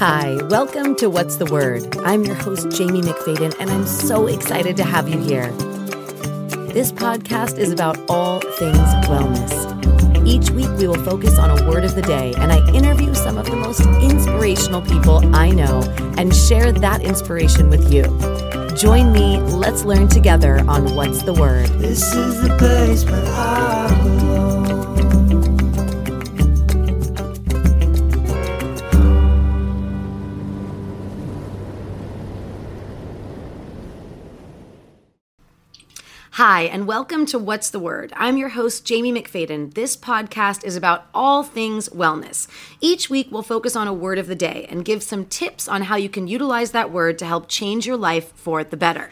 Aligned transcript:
Hi, 0.00 0.38
welcome 0.48 0.94
to 0.96 1.10
What's 1.10 1.36
the 1.36 1.44
Word? 1.44 1.94
I'm 1.98 2.24
your 2.24 2.34
host, 2.34 2.70
Jamie 2.70 3.02
McFadden, 3.02 3.54
and 3.60 3.70
I'm 3.70 3.84
so 3.84 4.28
excited 4.28 4.74
to 4.78 4.82
have 4.82 5.10
you 5.10 5.18
here. 5.18 5.48
This 6.72 6.90
podcast 6.90 7.58
is 7.58 7.70
about 7.70 7.98
all 8.08 8.40
things 8.40 8.78
wellness. 9.04 10.26
Each 10.26 10.48
week, 10.52 10.70
we 10.78 10.86
will 10.86 11.04
focus 11.04 11.38
on 11.38 11.50
a 11.50 11.68
word 11.68 11.84
of 11.84 11.94
the 11.94 12.00
day, 12.00 12.32
and 12.38 12.50
I 12.50 12.66
interview 12.72 13.12
some 13.12 13.36
of 13.36 13.44
the 13.44 13.56
most 13.56 13.80
inspirational 14.02 14.80
people 14.80 15.36
I 15.36 15.50
know 15.50 15.82
and 16.16 16.34
share 16.34 16.72
that 16.72 17.02
inspiration 17.02 17.68
with 17.68 17.92
you. 17.92 18.04
Join 18.78 19.12
me, 19.12 19.36
let's 19.36 19.84
learn 19.84 20.08
together 20.08 20.64
on 20.66 20.94
What's 20.94 21.24
the 21.24 21.34
Word. 21.34 21.68
This 21.78 22.14
is 22.14 22.40
the 22.40 22.56
place 22.56 23.04
where 23.04 23.22
I 23.26 24.09
Hi, 36.60 36.66
and 36.66 36.86
welcome 36.86 37.24
to 37.24 37.38
What's 37.38 37.70
the 37.70 37.78
Word? 37.78 38.12
I'm 38.14 38.36
your 38.36 38.50
host, 38.50 38.84
Jamie 38.84 39.14
McFadden. 39.14 39.72
This 39.72 39.96
podcast 39.96 40.62
is 40.62 40.76
about 40.76 41.06
all 41.14 41.42
things 41.42 41.88
wellness. 41.88 42.48
Each 42.82 43.08
week, 43.08 43.28
we'll 43.30 43.42
focus 43.42 43.74
on 43.74 43.88
a 43.88 43.94
word 43.94 44.18
of 44.18 44.26
the 44.26 44.34
day 44.34 44.66
and 44.68 44.84
give 44.84 45.02
some 45.02 45.24
tips 45.24 45.68
on 45.68 45.80
how 45.80 45.96
you 45.96 46.10
can 46.10 46.28
utilize 46.28 46.72
that 46.72 46.92
word 46.92 47.18
to 47.20 47.24
help 47.24 47.48
change 47.48 47.86
your 47.86 47.96
life 47.96 48.34
for 48.34 48.62
the 48.62 48.76
better. 48.76 49.10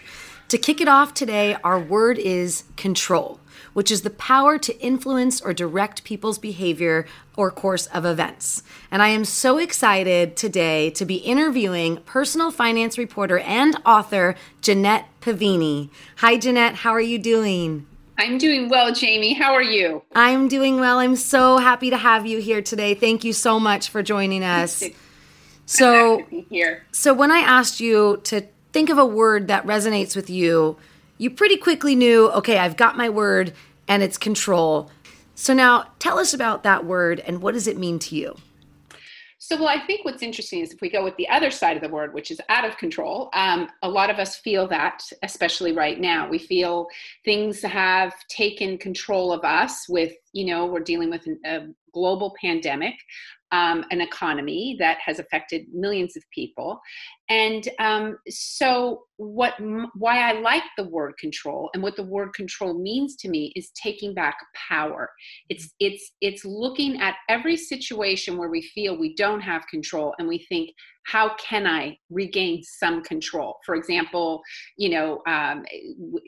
To 0.49 0.59
kick 0.59 0.83
it 0.83 0.89
off 0.89 1.15
today, 1.15 1.57
our 1.65 1.81
word 1.81 2.19
is 2.19 2.65
control, 2.77 3.41
which 3.79 3.93
is 3.93 4.03
the 4.03 4.11
power 4.11 4.59
to 4.59 4.77
influence 4.81 5.41
or 5.41 5.55
direct 5.55 6.03
people's 6.03 6.37
behavior 6.37 7.07
or 7.37 7.49
course 7.49 7.87
of 7.87 8.05
events. 8.05 8.61
And 8.91 9.01
I 9.01 9.11
am 9.11 9.25
so 9.25 9.57
excited 9.57 10.37
today 10.37 10.91
to 10.91 11.05
be 11.05 11.19
interviewing 11.19 11.99
personal 11.99 12.51
finance 12.51 12.99
reporter 12.99 13.39
and 13.39 13.81
author 13.87 14.35
Jeanette 14.63 15.07
Pavini. 15.21 15.91
Hi, 16.17 16.37
Jeanette. 16.39 16.75
How 16.75 16.91
are 16.91 17.01
you 17.01 17.21
doing? 17.21 17.87
I'm 18.19 18.37
doing 18.37 18.69
well, 18.69 18.93
Jamie. 18.93 19.35
How 19.35 19.55
are 19.55 19.63
you? 19.63 20.03
I'm 20.13 20.49
doing 20.49 20.81
well. 20.81 20.99
I'm 20.99 21.15
so 21.15 21.59
happy 21.59 21.91
to 21.91 21.97
have 21.97 22.27
you 22.27 22.41
here 22.41 22.61
today. 22.61 22.95
Thank 22.95 23.23
you 23.23 23.33
so 23.33 23.61
much 23.61 23.91
for 23.91 24.03
joining 24.03 24.43
us. 24.43 24.83
So, 25.67 26.27
here. 26.51 26.85
so 26.91 27.15
when 27.15 27.31
I 27.31 27.39
asked 27.39 27.79
you 27.79 28.21
to 28.25 28.43
think 28.73 28.91
of 28.91 28.99
a 28.99 29.07
word 29.07 29.47
that 29.47 29.65
resonates 29.65 30.17
with 30.17 30.29
you, 30.29 30.79
you 31.19 31.31
pretty 31.31 31.57
quickly 31.57 31.95
knew, 31.95 32.31
okay, 32.31 32.59
I've 32.59 32.77
got 32.77 32.97
my 32.97 33.09
word 33.09 33.53
and 33.89 34.03
it's 34.03 34.19
control. 34.19 34.91
So 35.35 35.55
now 35.55 35.89
tell 35.99 36.19
us 36.19 36.35
about 36.35 36.63
that 36.65 36.85
word 36.85 37.21
and 37.21 37.41
what 37.41 37.55
does 37.55 37.67
it 37.67 37.79
mean 37.79 37.99
to 38.01 38.17
you? 38.17 38.37
So, 39.41 39.57
well, 39.57 39.69
I 39.69 39.79
think 39.87 40.05
what's 40.05 40.23
interesting 40.23 40.61
is 40.61 40.73
if 40.73 40.81
we 40.81 40.91
go 40.91 41.05
with 41.05 41.17
the 41.17 41.29
other 41.29 41.51
side 41.51 41.77
of 41.77 41.83
the 41.83 41.89
word, 41.89 42.13
which 42.13 42.33
is 42.33 42.41
out 42.49 42.65
of 42.65 42.77
control, 42.77 43.31
um, 43.35 43.69
a 43.83 43.89
lot 43.89 44.11
of 44.11 44.19
us 44.19 44.37
feel 44.37 44.67
that, 44.69 45.01
especially 45.23 45.73
right 45.73 45.99
now. 45.99 46.29
We 46.29 46.39
feel 46.39 46.89
things 47.25 47.63
have 47.63 48.13
taken 48.29 48.77
control 48.79 49.33
of 49.33 49.45
us 49.45 49.89
with, 49.89 50.13
you 50.33 50.45
know, 50.45 50.67
we're 50.67 50.81
dealing 50.81 51.09
with 51.09 51.25
a 51.47 51.69
global 51.95 52.35
pandemic 52.41 52.97
um, 53.53 53.85
an 53.91 54.01
economy 54.01 54.77
that 54.79 54.99
has 55.05 55.19
affected 55.19 55.67
millions 55.73 56.17
of 56.17 56.23
people. 56.31 56.81
And 57.29 57.69
um, 57.79 58.19
so, 58.29 59.03
what 59.17 59.55
why 59.95 60.31
I 60.31 60.41
like 60.41 60.63
the 60.77 60.89
word 60.89 61.19
control 61.19 61.71
and 61.75 61.83
what 61.83 61.97
the 61.97 62.05
word 62.05 62.33
control 62.35 62.73
means 62.73 63.17
to 63.17 63.29
me 63.29 63.53
is 63.57 63.71
taking 63.71 64.15
back 64.15 64.37
power. 64.69 65.11
It's 65.49 65.75
it's 65.81 66.13
it's 66.21 66.45
looking 66.45 67.01
at 67.01 67.17
every 67.29 67.57
situation 67.57 68.39
where 68.39 68.49
we 68.49 68.63
feel 68.63 68.97
we 68.97 69.15
don't 69.15 69.41
have 69.41 69.67
control 69.67 70.15
and 70.19 70.29
we 70.29 70.47
think, 70.49 70.71
how 71.09 71.35
can 71.37 71.67
I 71.67 71.97
regain 72.11 72.63
some 72.63 73.03
control? 73.03 73.57
For 73.65 73.75
example, 73.75 74.43
you 74.77 74.91
know, 74.91 75.23
um, 75.27 75.65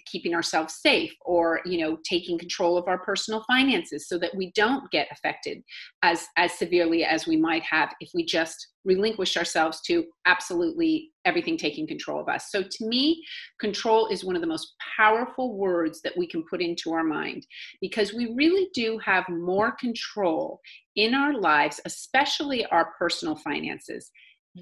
keeping 0.07 0.35
ourselves 0.35 0.77
safe 0.81 1.13
or, 1.21 1.61
you 1.67 1.81
know, 1.81 1.99
taking 2.09 2.39
control 2.39 2.79
of 2.79 2.89
our 2.89 2.99
personal 2.99 3.45
finances 3.47 4.09
so 4.09 4.19
that 4.19 4.35
we 4.35 4.53
don't 4.55 4.91
get 4.91 5.09
affected 5.13 5.63
as, 6.03 6.27
as 6.39 6.53
severely 6.53 7.05
as 7.05 7.27
we 7.27 7.37
might 7.37 7.63
have 7.63 7.93
if 8.01 8.11
we 8.15 8.25
just 8.25 8.69
relinquish 8.85 9.37
ourselves 9.37 9.81
to 9.83 10.05
absolutely 10.27 11.11
everything 11.25 11.57
taking 11.57 11.87
control 11.87 12.21
of 12.21 12.29
us. 12.29 12.51
So 12.51 12.63
to 12.63 12.87
me, 12.87 13.23
control 13.61 14.09
is 14.09 14.25
one 14.25 14.37
of 14.37 14.41
the 14.41 14.49
most 14.49 14.75
powerful 14.97 15.57
words 15.57 16.01
that 16.03 16.17
we 16.17 16.27
can 16.27 16.45
put 16.49 16.63
into 16.63 16.93
our 16.93 17.05
mind 17.05 17.47
because 17.81 18.15
we 18.15 18.33
really 18.35 18.69
do 18.75 18.99
have 19.05 19.29
more 19.29 19.73
control 19.73 20.61
in 20.97 21.15
our 21.15 21.39
lives, 21.39 21.81
especially 21.85 22.65
our 22.67 22.93
personal 22.99 23.37
finances 23.37 24.11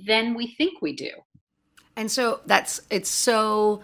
than 0.06 0.34
we 0.34 0.54
think 0.56 0.82
we 0.82 0.94
do. 0.94 1.10
And 1.96 2.10
so 2.10 2.40
that's 2.46 2.80
it's 2.90 3.10
so 3.10 3.82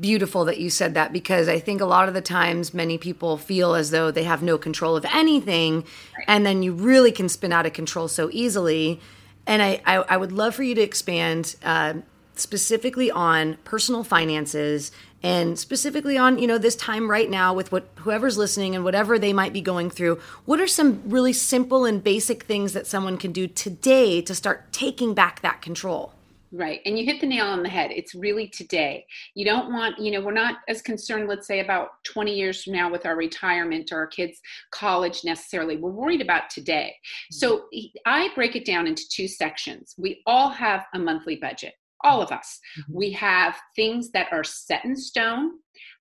beautiful 0.00 0.44
that 0.46 0.58
you 0.58 0.70
said 0.70 0.94
that 0.94 1.12
because 1.12 1.48
I 1.48 1.60
think 1.60 1.80
a 1.80 1.86
lot 1.86 2.08
of 2.08 2.14
the 2.14 2.20
times 2.20 2.74
many 2.74 2.98
people 2.98 3.36
feel 3.36 3.74
as 3.74 3.90
though 3.90 4.10
they 4.10 4.24
have 4.24 4.42
no 4.42 4.58
control 4.58 4.96
of 4.96 5.04
anything 5.04 5.76
right. 5.76 6.24
and 6.26 6.44
then 6.44 6.64
you 6.64 6.72
really 6.72 7.12
can 7.12 7.28
spin 7.28 7.52
out 7.52 7.64
of 7.64 7.72
control 7.72 8.08
so 8.08 8.28
easily. 8.32 9.00
And 9.46 9.62
I, 9.62 9.80
I, 9.84 9.96
I 9.96 10.16
would 10.16 10.32
love 10.32 10.54
for 10.54 10.62
you 10.62 10.74
to 10.74 10.80
expand 10.80 11.56
uh, 11.62 11.94
specifically 12.34 13.10
on 13.10 13.56
personal 13.64 14.04
finances 14.04 14.90
and 15.22 15.58
specifically 15.58 16.18
on 16.18 16.38
you 16.38 16.46
know 16.46 16.58
this 16.58 16.76
time 16.76 17.10
right 17.10 17.30
now 17.30 17.54
with 17.54 17.72
what 17.72 17.86
whoever's 17.96 18.36
listening 18.36 18.74
and 18.74 18.84
whatever 18.84 19.18
they 19.18 19.32
might 19.32 19.52
be 19.52 19.60
going 19.60 19.88
through 19.88 20.20
what 20.44 20.60
are 20.60 20.66
some 20.66 21.00
really 21.06 21.32
simple 21.32 21.84
and 21.84 22.04
basic 22.04 22.42
things 22.42 22.72
that 22.72 22.86
someone 22.86 23.16
can 23.16 23.32
do 23.32 23.46
today 23.46 24.20
to 24.20 24.34
start 24.34 24.72
taking 24.72 25.14
back 25.14 25.40
that 25.40 25.62
control 25.62 26.12
Right. 26.56 26.80
And 26.86 26.96
you 26.96 27.04
hit 27.04 27.20
the 27.20 27.26
nail 27.26 27.46
on 27.46 27.64
the 27.64 27.68
head. 27.68 27.90
It's 27.90 28.14
really 28.14 28.46
today. 28.46 29.04
You 29.34 29.44
don't 29.44 29.72
want, 29.72 29.98
you 29.98 30.12
know, 30.12 30.20
we're 30.20 30.32
not 30.32 30.58
as 30.68 30.82
concerned, 30.82 31.28
let's 31.28 31.48
say, 31.48 31.58
about 31.58 31.88
20 32.04 32.32
years 32.32 32.62
from 32.62 32.74
now 32.74 32.88
with 32.88 33.06
our 33.06 33.16
retirement 33.16 33.90
or 33.90 33.98
our 33.98 34.06
kids' 34.06 34.40
college 34.70 35.24
necessarily. 35.24 35.76
We're 35.76 35.90
worried 35.90 36.20
about 36.20 36.50
today. 36.50 36.94
So 37.32 37.64
I 38.06 38.28
break 38.36 38.54
it 38.54 38.64
down 38.64 38.86
into 38.86 39.02
two 39.10 39.26
sections. 39.26 39.96
We 39.98 40.22
all 40.26 40.48
have 40.50 40.84
a 40.94 40.98
monthly 40.98 41.36
budget 41.36 41.74
all 42.04 42.20
of 42.20 42.30
us. 42.30 42.60
Mm-hmm. 42.78 42.98
We 42.98 43.12
have 43.12 43.58
things 43.74 44.10
that 44.10 44.28
are 44.30 44.44
set 44.44 44.84
in 44.84 44.94
stone, 44.94 45.52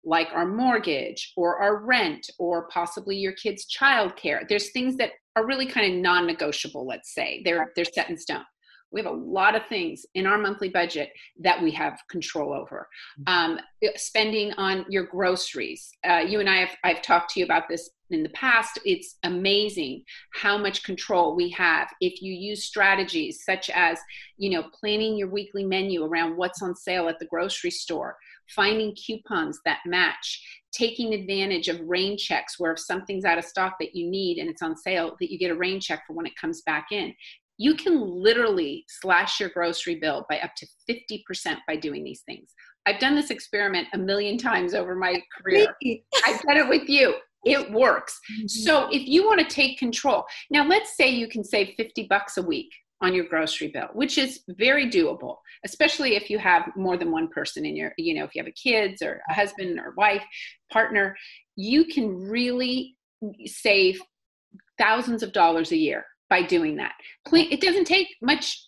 like 0.03 0.27
our 0.33 0.45
mortgage 0.45 1.31
or 1.37 1.63
our 1.63 1.77
rent 1.77 2.29
or 2.37 2.67
possibly 2.67 3.15
your 3.15 3.31
kid's 3.31 3.65
childcare. 3.65 4.47
There's 4.49 4.71
things 4.71 4.97
that 4.97 5.11
are 5.37 5.47
really 5.47 5.65
kind 5.65 5.91
of 5.91 6.01
non-negotiable, 6.01 6.85
let's 6.85 7.13
say. 7.13 7.41
They're 7.45 7.71
they're 7.75 7.85
set 7.85 8.09
in 8.09 8.17
stone. 8.17 8.43
We 8.93 9.01
have 9.01 9.11
a 9.11 9.15
lot 9.15 9.55
of 9.55 9.65
things 9.67 10.05
in 10.13 10.25
our 10.25 10.37
monthly 10.37 10.69
budget 10.69 11.09
that 11.39 11.61
we 11.61 11.71
have 11.71 11.99
control 12.09 12.53
over. 12.53 12.87
Mm-hmm. 13.19 13.33
Um, 13.33 13.59
spending 13.95 14.53
on 14.53 14.85
your 14.89 15.05
groceries. 15.05 15.91
Uh, 16.07 16.19
you 16.19 16.39
and 16.39 16.49
I 16.49 16.57
have 16.57 16.75
I've 16.83 17.01
talked 17.01 17.31
to 17.31 17.39
you 17.39 17.45
about 17.45 17.67
this 17.67 17.89
in 18.11 18.23
the 18.23 18.29
past. 18.29 18.79
It's 18.85 19.17
amazing 19.23 20.03
how 20.33 20.57
much 20.57 20.83
control 20.83 21.35
we 21.35 21.49
have 21.51 21.89
if 21.99 22.21
you 22.21 22.33
use 22.33 22.63
strategies 22.63 23.43
such 23.43 23.69
as 23.71 23.99
you 24.37 24.51
know 24.51 24.69
planning 24.79 25.17
your 25.17 25.29
weekly 25.29 25.65
menu 25.65 26.05
around 26.05 26.37
what's 26.37 26.61
on 26.61 26.75
sale 26.75 27.09
at 27.09 27.19
the 27.19 27.25
grocery 27.25 27.71
store, 27.71 28.15
finding 28.55 28.95
coupons 28.95 29.59
that 29.65 29.79
match, 29.85 30.41
taking 30.71 31.13
advantage 31.13 31.67
of 31.67 31.79
rain 31.81 32.17
checks 32.17 32.59
where 32.59 32.73
if 32.73 32.79
something's 32.79 33.25
out 33.25 33.37
of 33.37 33.45
stock 33.45 33.75
that 33.79 33.95
you 33.95 34.09
need 34.09 34.37
and 34.37 34.49
it's 34.49 34.61
on 34.61 34.75
sale 34.75 35.15
that 35.19 35.31
you 35.31 35.37
get 35.37 35.51
a 35.51 35.55
rain 35.55 35.79
check 35.79 36.03
for 36.05 36.13
when 36.13 36.25
it 36.25 36.35
comes 36.39 36.61
back 36.61 36.87
in 36.91 37.13
you 37.57 37.75
can 37.75 37.99
literally 38.01 38.85
slash 38.87 39.39
your 39.39 39.49
grocery 39.49 39.95
bill 39.95 40.25
by 40.29 40.39
up 40.39 40.51
to 40.57 40.67
50% 40.89 41.57
by 41.67 41.75
doing 41.75 42.03
these 42.03 42.21
things. 42.21 42.49
I've 42.85 42.99
done 42.99 43.15
this 43.15 43.29
experiment 43.29 43.87
a 43.93 43.97
million 43.97 44.37
times 44.37 44.73
over 44.73 44.95
my 44.95 45.21
career. 45.37 45.67
I've 46.25 46.41
done 46.41 46.57
it 46.57 46.67
with 46.67 46.89
you. 46.89 47.15
It 47.45 47.71
works. 47.71 48.19
Mm-hmm. 48.33 48.47
So 48.47 48.87
if 48.91 49.07
you 49.07 49.25
want 49.25 49.39
to 49.39 49.45
take 49.45 49.77
control, 49.77 50.25
now 50.49 50.65
let's 50.65 50.95
say 50.95 51.09
you 51.09 51.27
can 51.27 51.43
save 51.43 51.75
50 51.77 52.07
bucks 52.09 52.37
a 52.37 52.41
week 52.41 52.69
on 53.01 53.13
your 53.13 53.25
grocery 53.25 53.67
bill, 53.67 53.89
which 53.93 54.17
is 54.17 54.43
very 54.47 54.89
doable, 54.89 55.37
especially 55.65 56.15
if 56.15 56.29
you 56.29 56.39
have 56.39 56.69
more 56.77 56.95
than 56.95 57.11
one 57.11 57.27
person 57.27 57.65
in 57.65 57.75
your, 57.75 57.91
you 57.97 58.15
know, 58.15 58.23
if 58.23 58.33
you 58.33 58.41
have 58.41 58.47
a 58.47 58.51
kids 58.51 59.01
or 59.01 59.21
a 59.29 59.33
husband 59.33 59.77
or 59.77 59.93
wife, 59.97 60.23
partner, 60.71 61.15
you 61.57 61.85
can 61.85 62.15
really 62.15 62.95
save 63.45 64.01
thousands 64.77 65.21
of 65.21 65.33
dollars 65.33 65.71
a 65.71 65.77
year 65.77 66.05
by 66.33 66.41
doing 66.41 66.75
that. 66.77 66.93
It 67.31 67.61
doesn't 67.61 67.85
take 67.85 68.07
much 68.23 68.59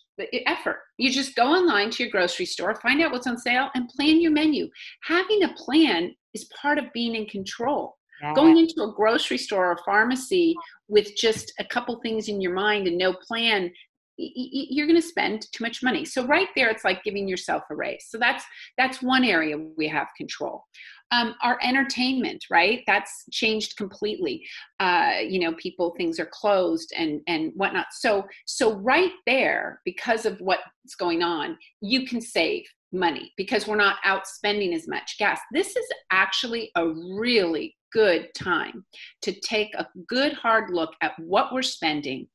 effort. 0.46 0.78
You 0.98 1.10
just 1.10 1.34
go 1.34 1.48
online 1.48 1.90
to 1.90 2.04
your 2.04 2.12
grocery 2.12 2.46
store, 2.46 2.76
find 2.76 3.02
out 3.02 3.10
what's 3.10 3.26
on 3.26 3.36
sale, 3.36 3.70
and 3.74 3.88
plan 3.88 4.20
your 4.20 4.30
menu. 4.30 4.68
Having 5.02 5.42
a 5.42 5.54
plan 5.54 6.14
is 6.32 6.48
part 6.62 6.78
of 6.78 6.92
being 6.94 7.16
in 7.16 7.26
control. 7.26 7.96
Yeah. 8.22 8.34
Going 8.34 8.56
into 8.56 8.82
a 8.82 8.94
grocery 8.94 9.36
store 9.36 9.66
or 9.72 9.78
pharmacy 9.84 10.54
with 10.86 11.16
just 11.16 11.52
a 11.58 11.64
couple 11.64 11.98
things 12.00 12.28
in 12.28 12.40
your 12.40 12.54
mind 12.54 12.86
and 12.86 12.96
no 12.96 13.12
plan 13.12 13.72
you're 14.18 14.86
going 14.86 15.00
to 15.00 15.06
spend 15.06 15.46
too 15.52 15.62
much 15.62 15.82
money 15.82 16.02
so 16.02 16.26
right 16.26 16.48
there 16.56 16.70
it's 16.70 16.84
like 16.84 17.04
giving 17.04 17.28
yourself 17.28 17.62
a 17.70 17.76
raise 17.76 18.06
so 18.08 18.16
that's 18.16 18.42
that's 18.78 19.02
one 19.02 19.24
area 19.24 19.58
we 19.76 19.86
have 19.86 20.06
control 20.16 20.64
um, 21.12 21.34
our 21.42 21.58
entertainment 21.62 22.44
right? 22.50 22.82
That's 22.86 23.24
changed 23.30 23.76
completely. 23.76 24.44
Uh, 24.80 25.18
you 25.26 25.40
know 25.40 25.54
people 25.54 25.94
things 25.96 26.18
are 26.18 26.30
closed 26.32 26.92
and 26.96 27.20
and 27.26 27.52
whatnot. 27.54 27.86
So 27.92 28.24
so 28.46 28.74
right 28.74 29.12
there 29.26 29.80
because 29.84 30.26
of 30.26 30.38
what's 30.40 30.62
going 30.98 31.22
on 31.22 31.56
you 31.80 32.06
can 32.06 32.20
save 32.20 32.64
money 32.92 33.32
because 33.36 33.66
we're 33.66 33.76
not 33.76 33.96
out 34.04 34.26
spending 34.26 34.74
as 34.74 34.88
much 34.88 35.16
gas. 35.18 35.40
This 35.52 35.76
is 35.76 35.86
actually 36.10 36.70
a 36.76 36.88
really 36.88 37.74
good 37.92 38.28
time 38.36 38.84
to 39.22 39.32
take 39.40 39.74
a 39.74 39.86
good 40.08 40.32
hard 40.32 40.70
look 40.70 40.92
at 41.02 41.12
what 41.18 41.52
we're 41.52 41.62
spending 41.62 42.26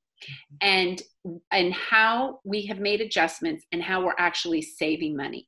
and 0.62 1.02
and 1.52 1.74
how 1.74 2.40
we 2.44 2.66
have 2.66 2.80
made 2.80 3.02
adjustments 3.02 3.66
and 3.72 3.82
how 3.82 4.04
we're 4.04 4.16
actually 4.18 4.62
saving 4.62 5.16
money. 5.16 5.48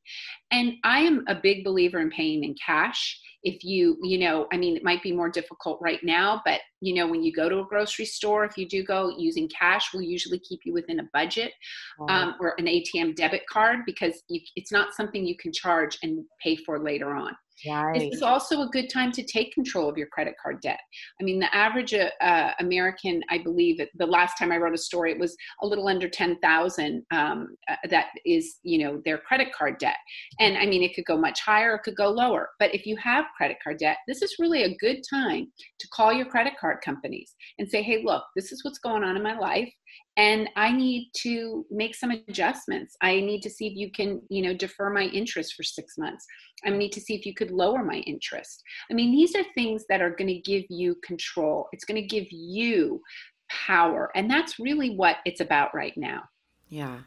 And 0.52 0.74
i 0.84 1.00
am 1.00 1.24
a 1.28 1.36
big 1.36 1.64
believer 1.64 2.00
in 2.00 2.10
paying 2.10 2.44
in 2.44 2.56
cash. 2.64 3.20
If 3.44 3.64
you 3.64 3.98
you 4.02 4.18
know 4.20 4.48
i 4.54 4.58
mean 4.58 4.78
it 4.78 4.86
might 4.86 5.04
be 5.04 5.12
more 5.12 5.30
difficult 5.30 5.78
right 5.82 6.00
now 6.02 6.42
but 6.46 6.62
you 6.80 6.94
know 6.96 7.06
when 7.06 7.24
you 7.24 7.34
go 7.34 7.50
to 7.50 7.60
a 7.60 7.66
grocery 7.66 8.06
store 8.06 8.46
if 8.46 8.58
you 8.58 8.66
do 8.70 8.84
go 8.86 9.14
using 9.18 9.50
cash 9.50 9.94
will 9.94 10.02
usually 10.02 10.40
keep 10.40 10.62
you 10.64 10.72
within 10.72 11.02
a 11.02 11.10
budget 11.12 11.52
um, 12.08 12.36
or 12.40 12.56
an 12.58 12.68
atm 12.68 13.14
debit 13.14 13.44
card 13.50 13.80
because 13.86 14.24
you, 14.30 14.40
it's 14.56 14.72
not 14.72 14.94
something 14.94 15.26
you 15.26 15.36
can 15.36 15.52
charge 15.52 15.98
and 16.04 16.24
pay 16.42 16.56
for 16.56 16.80
later 16.80 17.14
on 17.14 17.36
Right. 17.68 18.12
This 18.12 18.18
is 18.18 18.22
also 18.22 18.62
a 18.62 18.70
good 18.70 18.90
time 18.90 19.12
to 19.14 19.24
take 19.24 19.54
control 19.54 19.90
of 19.90 19.98
your 19.98 20.08
credit 20.08 20.36
card 20.42 20.62
debt. 20.62 20.80
I 21.20 21.24
mean, 21.24 21.40
the 21.40 21.54
average 21.56 21.94
uh, 21.94 22.10
uh 22.22 22.52
American, 22.60 23.22
I 23.30 23.38
believe, 23.38 23.80
the 23.96 24.06
last 24.06 24.38
time 24.38 24.52
I 24.52 24.58
wrote 24.58 24.74
a 24.74 24.78
story, 24.78 25.12
it 25.12 25.20
was 25.20 25.36
a 25.62 25.68
little 25.68 25.88
under 25.88 26.10
ten 26.10 26.38
thousand. 26.40 27.04
Um, 27.12 27.56
uh, 27.70 27.76
that 27.90 28.08
is, 28.26 28.60
you 28.64 28.80
know, 28.80 29.02
their 29.06 29.18
credit 29.18 29.54
card 29.54 29.78
debt. 29.80 29.98
And 30.40 30.58
I 30.58 30.66
mean, 30.66 30.84
it 30.84 30.94
could 30.96 31.06
go 31.06 31.18
much 31.18 31.42
higher, 31.42 31.76
it 31.76 31.84
could 31.84 31.96
go 31.96 32.10
lower. 32.10 32.50
But 32.60 32.74
if 32.74 32.86
you 32.86 32.98
have 32.98 33.26
credit 33.38 33.58
card 33.64 33.80
debt, 33.80 33.98
this 34.08 34.22
is 34.22 34.36
really 34.40 34.64
a 34.64 34.76
good 34.78 35.02
time 35.10 35.48
to 35.80 35.88
call 35.94 36.14
your 36.14 36.26
credit 36.26 36.54
card 36.60 36.78
companies 36.84 37.36
and 37.60 37.70
say, 37.70 37.82
"Hey, 37.82 38.04
look, 38.04 38.24
this 38.36 38.52
is 38.52 38.64
what's 38.64 38.80
going 38.80 39.04
on 39.04 39.16
in 39.16 39.24
my 39.24 39.38
life, 39.38 39.72
and 40.18 40.50
i 40.56 40.72
need 40.72 41.10
to 41.14 41.66
make 41.72 41.96
some 41.96 42.12
adjustments. 42.12 42.96
I 43.02 43.20
need 43.20 43.42
to 43.42 43.50
see 43.50 43.68
if 43.68 43.76
you 43.76 43.92
can 43.92 44.22
you 44.30 44.42
know 44.42 44.54
defer 44.54 44.90
my 44.90 45.04
interest 45.04 45.54
for 45.56 45.64
six 45.64 45.98
months. 45.98 46.26
I 46.66 46.70
need 46.70 46.92
to 46.94 47.02
see 47.02 47.16
if 47.16 47.26
you 47.26 47.34
could 47.34 47.52
lower 47.52 47.84
my 47.84 47.98
interest. 47.98 48.64
I 48.90 48.94
mean 48.94 49.12
these 49.12 49.36
are 49.36 49.44
things 49.56 49.86
that 49.90 50.02
are 50.02 50.10
going 50.10 50.28
to 50.28 50.40
give 50.40 50.64
you 50.70 50.96
control. 51.04 51.68
It's 51.72 51.86
going 51.86 52.02
to 52.02 52.08
give 52.08 52.28
you 52.32 53.02
power 53.50 54.10
and 54.16 54.30
that's 54.30 54.60
really 54.60 54.96
what 54.96 55.18
it's 55.26 55.42
about 55.42 55.74
right 55.76 55.94
now. 55.98 56.24
Yeah. 56.70 57.00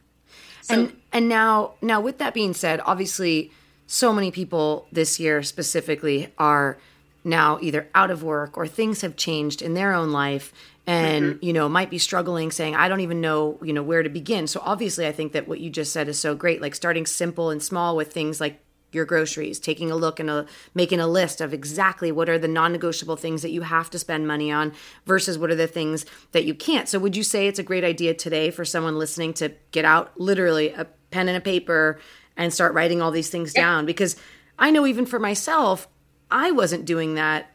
So, 0.62 0.74
and 0.74 0.96
and 1.12 1.28
now 1.28 1.74
now 1.80 2.00
with 2.00 2.18
that 2.18 2.34
being 2.34 2.54
said 2.54 2.80
obviously 2.84 3.52
so 3.86 4.12
many 4.12 4.30
people 4.30 4.86
this 4.90 5.20
year 5.20 5.42
specifically 5.42 6.32
are 6.38 6.78
now 7.26 7.58
either 7.60 7.88
out 7.94 8.10
of 8.10 8.22
work 8.22 8.56
or 8.56 8.66
things 8.66 9.02
have 9.02 9.16
changed 9.16 9.60
in 9.60 9.74
their 9.74 9.92
own 9.92 10.12
life 10.12 10.52
and 10.86 11.24
mm-hmm. 11.24 11.44
you 11.44 11.52
know 11.52 11.68
might 11.68 11.90
be 11.90 11.98
struggling 11.98 12.50
saying 12.50 12.74
i 12.74 12.88
don't 12.88 13.00
even 13.00 13.20
know 13.20 13.58
you 13.62 13.72
know 13.72 13.82
where 13.82 14.02
to 14.02 14.08
begin 14.08 14.46
so 14.46 14.60
obviously 14.64 15.06
i 15.06 15.12
think 15.12 15.32
that 15.32 15.48
what 15.48 15.60
you 15.60 15.68
just 15.68 15.92
said 15.92 16.08
is 16.08 16.18
so 16.18 16.34
great 16.34 16.62
like 16.62 16.74
starting 16.74 17.04
simple 17.04 17.50
and 17.50 17.62
small 17.62 17.96
with 17.96 18.12
things 18.12 18.40
like 18.40 18.60
your 18.92 19.04
groceries 19.04 19.58
taking 19.58 19.90
a 19.90 19.96
look 19.96 20.20
and 20.20 20.30
a, 20.30 20.46
making 20.74 21.00
a 21.00 21.08
list 21.08 21.40
of 21.40 21.52
exactly 21.52 22.12
what 22.12 22.28
are 22.28 22.38
the 22.38 22.48
non-negotiable 22.48 23.16
things 23.16 23.42
that 23.42 23.50
you 23.50 23.62
have 23.62 23.90
to 23.90 23.98
spend 23.98 24.26
money 24.26 24.50
on 24.50 24.72
versus 25.04 25.36
what 25.36 25.50
are 25.50 25.56
the 25.56 25.66
things 25.66 26.06
that 26.32 26.44
you 26.44 26.54
can't 26.54 26.88
so 26.88 26.98
would 26.98 27.16
you 27.16 27.24
say 27.24 27.48
it's 27.48 27.58
a 27.58 27.64
great 27.64 27.84
idea 27.84 28.14
today 28.14 28.50
for 28.50 28.64
someone 28.64 28.96
listening 28.96 29.34
to 29.34 29.52
get 29.72 29.84
out 29.84 30.18
literally 30.18 30.70
a 30.70 30.84
pen 31.10 31.28
and 31.28 31.36
a 31.36 31.40
paper 31.40 31.98
and 32.36 32.54
start 32.54 32.74
writing 32.74 33.02
all 33.02 33.10
these 33.10 33.28
things 33.28 33.52
yeah. 33.54 33.62
down 33.62 33.86
because 33.86 34.14
i 34.58 34.70
know 34.70 34.86
even 34.86 35.04
for 35.04 35.18
myself 35.18 35.88
i 36.30 36.50
wasn't 36.50 36.84
doing 36.84 37.14
that 37.14 37.50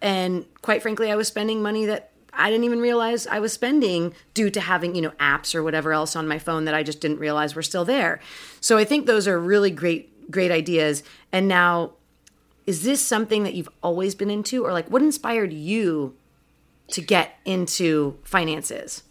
and 0.00 0.44
quite 0.62 0.82
frankly 0.82 1.10
i 1.10 1.16
was 1.16 1.28
spending 1.28 1.62
money 1.62 1.86
that 1.86 2.12
I 2.32 2.50
didn't 2.50 2.64
even 2.64 2.80
realize 2.80 3.26
I 3.26 3.40
was 3.40 3.52
spending 3.52 4.14
due 4.32 4.48
to 4.50 4.60
having, 4.60 4.94
you 4.94 5.02
know, 5.02 5.10
apps 5.20 5.54
or 5.54 5.62
whatever 5.62 5.92
else 5.92 6.16
on 6.16 6.26
my 6.26 6.38
phone 6.38 6.64
that 6.64 6.74
I 6.74 6.82
just 6.82 7.00
didn't 7.00 7.18
realize 7.18 7.54
were 7.54 7.62
still 7.62 7.84
there. 7.84 8.20
So 8.60 8.78
I 8.78 8.84
think 8.84 9.06
those 9.06 9.28
are 9.28 9.38
really 9.38 9.70
great, 9.70 10.30
great 10.30 10.50
ideas. 10.50 11.02
And 11.30 11.46
now, 11.46 11.92
is 12.66 12.84
this 12.84 13.04
something 13.04 13.42
that 13.42 13.54
you've 13.54 13.68
always 13.82 14.14
been 14.14 14.30
into, 14.30 14.64
or 14.64 14.72
like 14.72 14.88
what 14.88 15.02
inspired 15.02 15.52
you 15.52 16.16
to 16.88 17.02
get 17.02 17.36
into 17.44 18.18
finances? 18.22 19.02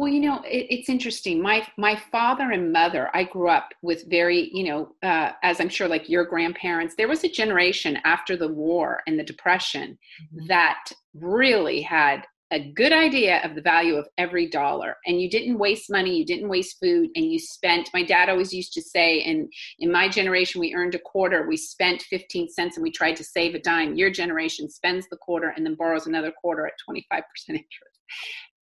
Well, 0.00 0.08
you 0.08 0.20
know, 0.20 0.40
it, 0.46 0.66
it's 0.70 0.88
interesting. 0.88 1.42
My 1.42 1.66
my 1.76 1.94
father 1.94 2.52
and 2.52 2.72
mother, 2.72 3.10
I 3.12 3.24
grew 3.24 3.50
up 3.50 3.68
with 3.82 4.08
very, 4.08 4.48
you 4.50 4.64
know, 4.64 4.94
uh, 5.02 5.32
as 5.42 5.60
I'm 5.60 5.68
sure 5.68 5.88
like 5.88 6.08
your 6.08 6.24
grandparents. 6.24 6.94
There 6.96 7.06
was 7.06 7.22
a 7.22 7.28
generation 7.28 7.98
after 8.06 8.34
the 8.34 8.48
war 8.48 9.02
and 9.06 9.18
the 9.18 9.24
depression 9.24 9.98
mm-hmm. 10.22 10.46
that 10.46 10.90
really 11.12 11.82
had 11.82 12.24
a 12.50 12.72
good 12.72 12.94
idea 12.94 13.42
of 13.44 13.54
the 13.54 13.60
value 13.60 13.96
of 13.96 14.08
every 14.16 14.48
dollar 14.48 14.96
and 15.04 15.20
you 15.20 15.30
didn't 15.30 15.58
waste 15.58 15.88
money 15.88 16.16
you 16.16 16.26
didn't 16.26 16.48
waste 16.48 16.78
food 16.82 17.08
and 17.14 17.26
you 17.26 17.38
spent 17.38 17.88
my 17.94 18.02
dad 18.02 18.28
always 18.28 18.52
used 18.52 18.72
to 18.72 18.82
say 18.82 19.22
and 19.22 19.48
in 19.78 19.92
my 19.92 20.08
generation 20.08 20.60
we 20.60 20.74
earned 20.74 20.96
a 20.96 20.98
quarter 20.98 21.46
we 21.46 21.56
spent 21.56 22.02
15 22.10 22.48
cents 22.48 22.76
and 22.76 22.82
we 22.82 22.90
tried 22.90 23.14
to 23.14 23.22
save 23.22 23.54
a 23.54 23.60
dime 23.60 23.94
your 23.94 24.10
generation 24.10 24.68
spends 24.68 25.06
the 25.10 25.16
quarter 25.18 25.52
and 25.56 25.64
then 25.64 25.76
borrows 25.76 26.08
another 26.08 26.32
quarter 26.42 26.66
at 26.66 26.72
25% 26.90 27.22
interest 27.50 28.00